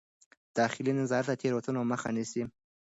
داخلي 0.57 0.91
نظارت 0.99 1.27
د 1.37 1.39
تېروتنو 1.41 1.81
مخه 1.91 2.09
نیسي. 2.15 2.43